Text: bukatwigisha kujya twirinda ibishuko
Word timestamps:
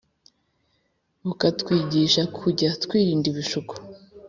bukatwigisha 1.25 2.21
kujya 2.37 2.69
twirinda 2.83 3.25
ibishuko 3.31 3.73